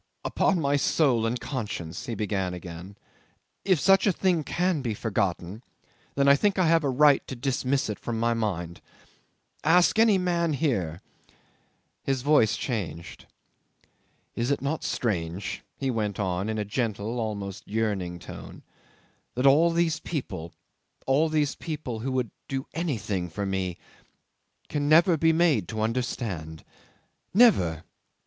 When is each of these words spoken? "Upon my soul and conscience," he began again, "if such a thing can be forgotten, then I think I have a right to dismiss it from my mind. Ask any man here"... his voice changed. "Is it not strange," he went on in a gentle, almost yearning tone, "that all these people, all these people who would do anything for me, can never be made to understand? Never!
"Upon 0.25 0.59
my 0.59 0.77
soul 0.77 1.27
and 1.27 1.39
conscience," 1.39 2.07
he 2.07 2.15
began 2.15 2.55
again, 2.55 2.97
"if 3.63 3.79
such 3.79 4.07
a 4.07 4.11
thing 4.11 4.43
can 4.43 4.81
be 4.81 4.95
forgotten, 4.95 5.61
then 6.15 6.27
I 6.27 6.35
think 6.35 6.57
I 6.57 6.65
have 6.65 6.83
a 6.83 6.89
right 6.89 7.21
to 7.27 7.35
dismiss 7.35 7.87
it 7.87 7.99
from 7.99 8.19
my 8.19 8.33
mind. 8.33 8.81
Ask 9.63 9.99
any 9.99 10.17
man 10.17 10.53
here"... 10.53 11.01
his 12.03 12.23
voice 12.23 12.57
changed. 12.57 13.27
"Is 14.35 14.49
it 14.49 14.59
not 14.59 14.83
strange," 14.83 15.61
he 15.77 15.91
went 15.91 16.19
on 16.19 16.49
in 16.49 16.57
a 16.57 16.65
gentle, 16.65 17.19
almost 17.19 17.67
yearning 17.67 18.17
tone, 18.17 18.63
"that 19.35 19.45
all 19.45 19.69
these 19.69 19.99
people, 19.99 20.51
all 21.05 21.29
these 21.29 21.53
people 21.53 21.99
who 21.99 22.11
would 22.11 22.31
do 22.47 22.65
anything 22.73 23.29
for 23.29 23.45
me, 23.45 23.77
can 24.67 24.89
never 24.89 25.15
be 25.15 25.31
made 25.31 25.67
to 25.67 25.79
understand? 25.81 26.63
Never! 27.35 27.83